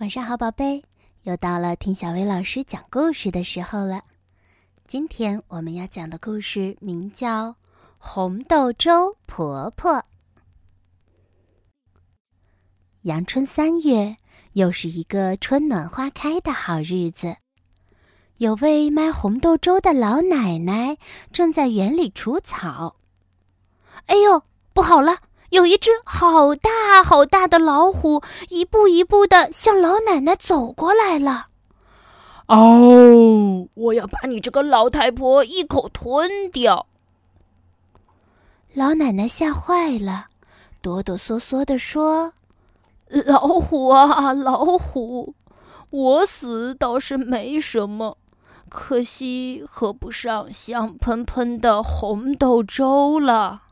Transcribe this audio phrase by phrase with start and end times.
[0.00, 0.82] 晚上好，宝贝，
[1.24, 4.02] 又到了听小薇老师讲故事的时候了。
[4.86, 7.50] 今天我们要讲的故事名叫
[7.98, 9.92] 《红豆粥婆婆》。
[13.02, 14.16] 阳春三月，
[14.54, 17.36] 又是一个春暖花开的好日子。
[18.38, 20.96] 有位卖红豆粥的老奶奶
[21.30, 22.96] 正在园里除草。
[24.06, 24.42] 哎呦，
[24.72, 25.18] 不好了！
[25.50, 31.48] 有一只好大好大的老虎，一步一步的向老奶奶走过来了。
[32.46, 36.86] 哦，我要把你这个老太婆一口吞掉！
[38.74, 40.26] 老奶奶吓坏了，
[40.80, 42.32] 哆哆嗦嗦的说
[43.26, 45.34] ：“老虎啊，老虎，
[45.90, 48.16] 我死倒是没什么，
[48.68, 53.62] 可惜喝不上香喷喷的红豆粥了。”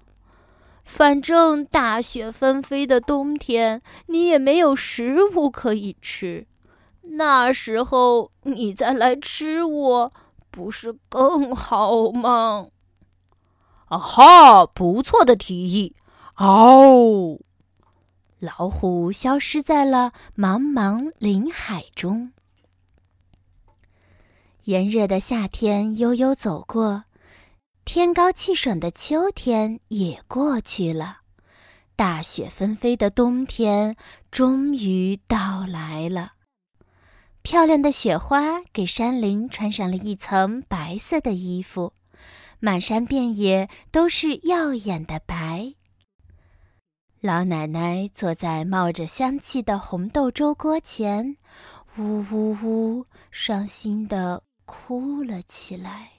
[0.91, 6.47] 反正大雪纷飞的冬天，你也没有食物可以吃，
[7.02, 10.12] 那时候你再来吃我，
[10.50, 12.69] 不是更好吗？
[13.84, 15.95] 啊哈，不错的提议！
[16.36, 17.39] 哦，
[18.39, 22.33] 老虎消失在了茫茫林海中。
[24.64, 27.05] 炎热的夏天悠悠走过。
[27.91, 31.20] 天高气爽的秋天也过去了，
[31.97, 33.97] 大雪纷飞的冬天
[34.30, 36.33] 终于到来了。
[37.41, 41.95] 漂亮的雪花给山林穿上了一层白色的衣服，
[42.61, 45.73] 满山遍野都是耀眼的白。
[47.23, 51.39] 老奶奶坐在冒着香气的红豆粥锅前，
[51.97, 56.17] 呜呜呜，伤心的哭了起来。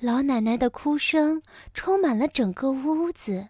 [0.00, 1.42] 老奶奶的哭声
[1.74, 3.48] 充满了整个屋子。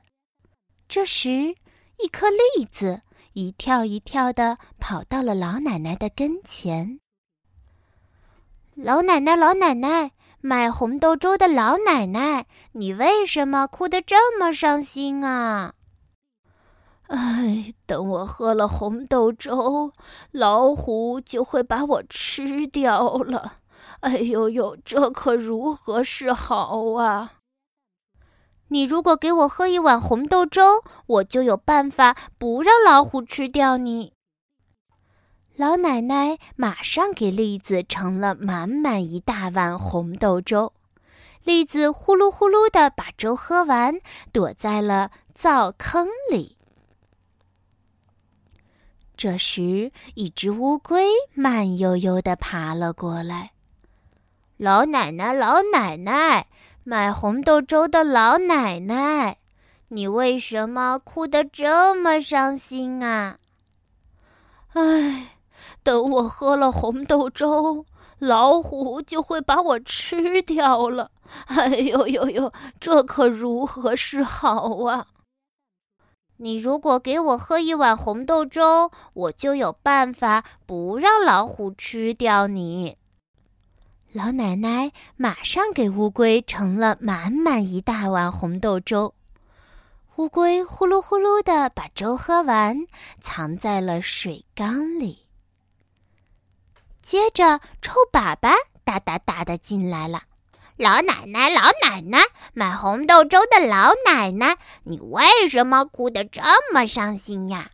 [0.88, 1.54] 这时，
[1.98, 3.02] 一颗栗子
[3.34, 7.00] 一跳一跳的跑到了老奶奶的跟前。
[8.74, 15.75] 老奶奶，老奶奶，卖红豆粥的老奶奶，你为什么哭得这么伤心啊？
[17.08, 19.92] 哎，等我喝了红豆粥，
[20.31, 23.58] 老虎就会把我吃掉了。
[24.00, 27.34] 哎呦呦，这可如何是好啊！
[28.69, 34.12] 你如果给我喝一碗红豆粥，我就有办法不让老虎吃掉你。
[35.56, 40.72] 老奶奶马上给栗子盛了满满一大碗红豆粥，
[41.42, 44.00] 栗子呼噜呼噜的把粥喝完，
[44.32, 46.56] 躲在了灶坑里。
[49.16, 53.50] 这时，一只乌龟慢悠悠的爬了过来。
[54.58, 56.48] 老奶奶，老奶奶，
[56.82, 59.38] 买红豆粥的老奶奶，
[59.86, 63.38] 你为什么哭得这么伤心啊？
[64.72, 65.36] 唉，
[65.84, 67.86] 等我喝了红豆粥，
[68.19, 71.12] 老虎就会把我吃掉了。
[71.46, 75.06] 哎呦呦呦，这可如何是好啊？
[76.38, 82.97] 你如果给我喝一碗红豆粥，我就有办法不让老虎吃掉你。
[84.12, 89.14] 老奶奶马上给乌龟盛了满满一大碗红豆粥，
[90.16, 92.86] 乌龟呼噜呼噜的把粥喝完，
[93.20, 95.26] 藏在了水缸里。
[97.02, 100.22] 接着，臭粑粑哒哒哒的进来了。
[100.78, 102.20] 老奶奶，老奶奶，
[102.54, 106.40] 买红豆粥的老奶奶，你为什么哭得这
[106.72, 107.72] 么伤心呀？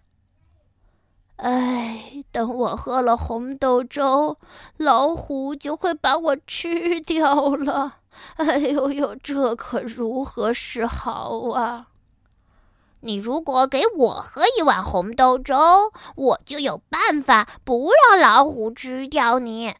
[2.30, 4.38] 等我喝了红豆粥，
[4.76, 7.96] 老虎就会把我吃掉了。
[8.36, 11.88] 哎呦呦，这可如何是好啊！
[13.00, 19.74] 你如果给我喝一碗红豆粥，我就有办法不让老虎吃掉你。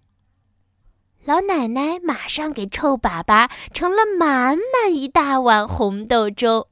[1.25, 6.69] 老奶奶马上给臭粑粑盛了满满一大碗红豆粥。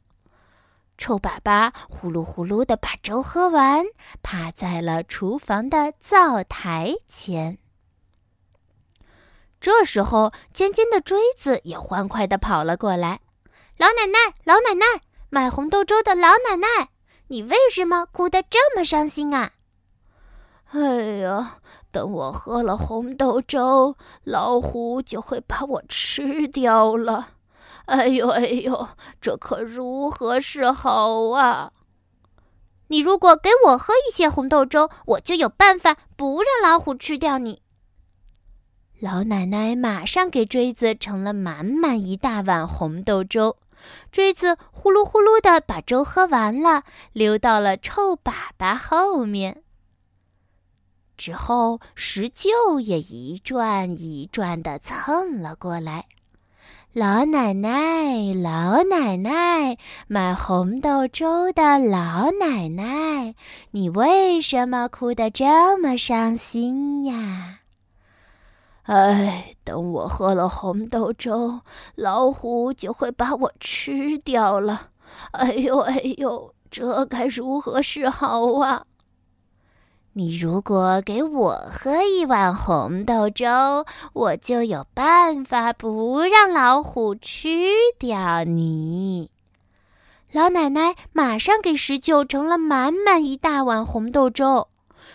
[1.03, 3.85] 臭粑粑呼噜呼噜的把粥喝完，
[4.23, 7.59] 趴在了厨房的灶台前。
[9.61, 13.19] 这时候，尖尖的锥子也欢快的跑了过来。
[13.79, 16.91] 老奶奶，老奶奶，卖红豆粥的老奶奶，
[17.26, 19.55] 你为什么哭得这么伤心啊？
[20.71, 21.59] 哎呀，
[21.91, 27.31] 等我喝了红豆粥，老虎就会把我吃掉了。
[27.87, 28.88] 哎呦哎呦，
[29.20, 31.73] 这可如何是好啊！
[32.88, 37.62] 你如果给我喝一些红豆粥，我就有办法不让老虎吃掉你。
[39.00, 43.56] 老奶奶马上给锥子盛了满满一大碗红豆粥，
[44.12, 49.64] 锥子呼噜呼噜的把粥喝完了，溜到了臭粑粑后面。
[51.17, 56.06] 之后，石臼也一转一转的蹭了过来。
[56.94, 59.79] 老奶奶，老奶奶，
[60.09, 63.35] 卖红豆粥的老奶奶，
[63.71, 67.61] 你为什么哭得这么伤心呀？
[68.83, 71.61] 哎，等我喝了红豆粥，
[71.94, 74.88] 老虎就会把我吃掉了。
[75.31, 78.85] 哎呦哎呦，这该如何是好啊？
[80.14, 87.49] 你如果给我喝一碗红豆粥，我就有办法不让老虎吃
[87.99, 89.31] 掉你。
[90.31, 94.69] 老奶奶马上给石臼盛了满满一大碗红豆粥，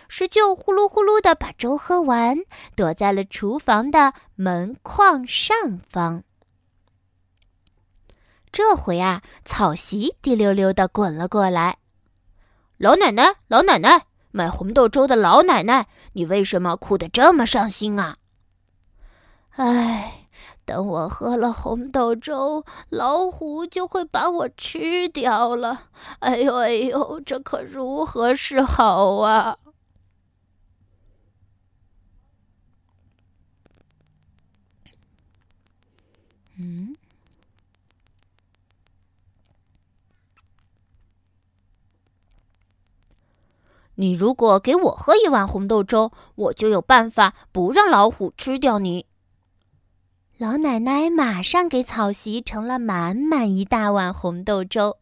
[0.08, 2.40] 石臼呼噜呼噜的把粥喝完，
[2.76, 5.56] 躲在了厨房的门框上
[5.88, 6.24] 方。
[8.52, 11.78] 这回啊，草席滴溜溜的滚了过来。
[12.78, 14.08] 老奶奶，老奶奶。
[14.38, 18.14] 买红豆粥的老奶奶，你为什么哭得这么伤心啊？
[19.56, 20.28] 唉，
[20.64, 25.86] 等我喝了红豆粥，老虎就会把我吃掉了。
[26.20, 29.58] 哎呦哎呦，这可如何是好啊？
[36.60, 36.97] 嗯。
[44.00, 49.06] 你如果给我喝一碗红豆粥，我就有办法不让老虎吃掉你。
[50.38, 54.98] 老奶奶马上给草席盛了满满一大碗红豆粥，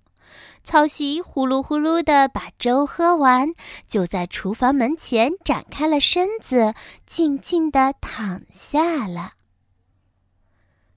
[0.64, 3.52] 草席呼噜呼噜的把粥喝完，
[3.86, 6.74] 就在厨房门前展开了身子，
[7.06, 9.34] 静静的躺下了。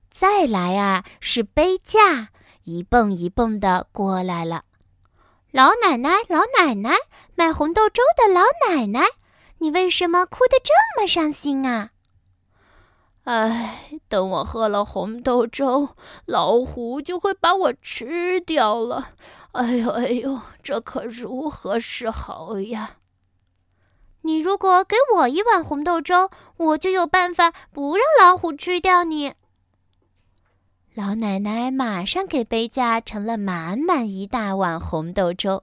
[0.08, 2.28] 再来啊，是杯架
[2.62, 4.62] 一蹦一蹦的过来了。
[5.50, 6.94] 老奶奶，老奶奶，
[7.34, 9.06] 卖红豆粥的老奶奶，
[9.58, 11.90] 你为什么哭得这么伤心啊？
[13.24, 15.96] 唉，等我喝了红豆粥，
[16.26, 19.12] 老虎就会把我吃掉了。
[19.52, 22.96] 哎呦哎呦，这可如何是好呀？
[24.20, 29.32] 你如果给我一碗红豆粥，我就有办法不让老虎吃掉你。
[30.98, 35.62] 老奶奶马上给杯架盛了满满一大碗红豆粥，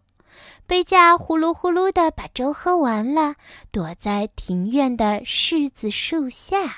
[0.65, 3.35] 杯架呼噜呼噜的把粥喝完了，
[3.69, 6.77] 躲在庭院的柿子树下。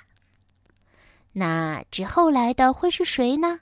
[1.34, 3.60] 那之后来的会是谁呢？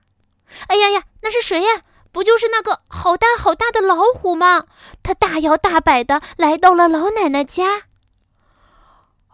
[0.67, 1.81] 哎呀呀，那是谁呀？
[2.13, 4.63] 不就是那个好大好大的老虎吗？
[5.03, 7.84] 它大摇大摆的来到了老奶奶家。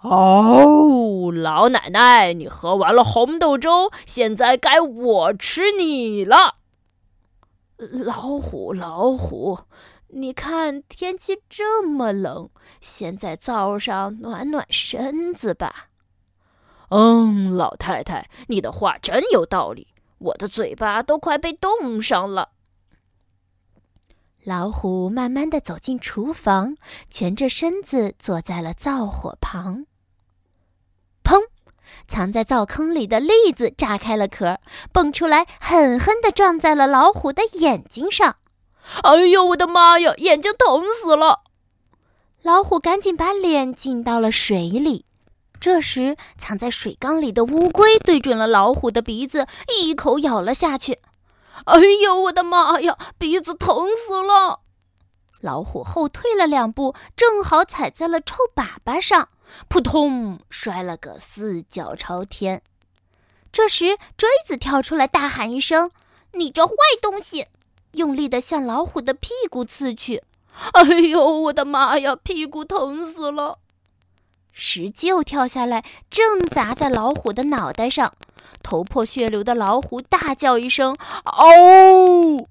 [0.02, 6.56] 哦，老奶奶，你喝完了红豆粥，现在该我吃你了。
[7.78, 9.60] 老虎，老虎，
[10.08, 12.50] 你看天气这么冷，
[12.80, 15.90] 先在灶上暖暖身子吧。
[16.90, 19.88] 嗯，老太太，你的话真有道理，
[20.18, 22.50] 我的嘴巴都快被冻上了。
[24.44, 26.76] 老虎慢慢的走进厨房，
[27.08, 29.86] 蜷着身子坐在了灶火旁。
[32.12, 34.60] 藏在灶坑里的栗子炸开了壳，
[34.92, 38.36] 蹦出来，狠狠地撞在了老虎的眼睛上。
[39.04, 41.44] 哎呦，我的妈呀，眼睛疼死了！
[42.42, 45.06] 老虎赶紧把脸浸到了水里。
[45.62, 49.48] 这时，藏在水缸里的乌龟对准了老虎的鼻子，
[49.80, 51.00] 一口咬了下去。
[51.64, 54.61] 哎呦，我的妈呀，鼻子疼死了！
[55.42, 59.30] 老虎后退了两步，正好踩在了臭粑粑上。
[59.68, 62.62] 扑通，摔了个四脚朝天。
[63.52, 65.92] 这时，锥子跳出来，大喊一声
[66.34, 67.48] ：“你这坏东西！”
[67.94, 70.24] 用力的向老虎的屁股刺去。
[70.72, 73.60] 哎呦，我的妈呀，屁股疼死了！
[74.54, 78.14] 石臼跳下来，正砸在老虎的脑袋上。
[78.64, 80.96] 头破血流的老虎大叫一声
[81.26, 82.48] ：“嗷！”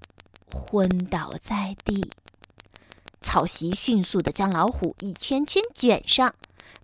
[0.52, 2.10] 昏倒在地。
[3.30, 6.34] 草席迅速的将老虎一圈圈卷上。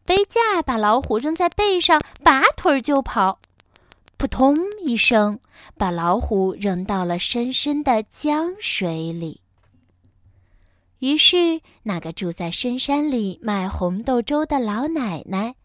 [0.04, 3.40] 背架把老虎扔在背上，拔腿就跑，
[4.16, 5.40] 扑通一声，
[5.76, 9.40] 把老虎扔到了深深的江水里。
[11.00, 15.56] 于是，那个住在深山里卖红豆粥的老奶奶，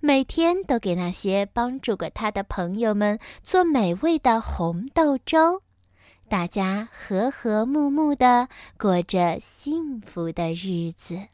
[0.00, 5.60] 每天都给那些帮助过她的朋友们做美味的红豆粥，
[6.30, 11.26] 大家和和睦睦的过着幸福的日子。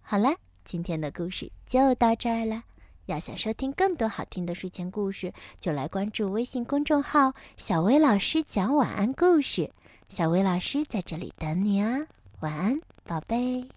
[0.00, 0.36] 好了。
[0.64, 2.62] 今天的故事就到这儿了。
[3.04, 9.70] 要想收听更多好听的睡前故事，就来关注微信公众号“小薇老师讲晚安故事”。
[10.08, 12.06] 小薇老师在这里等你啊，
[12.40, 13.68] 晚安，宝贝。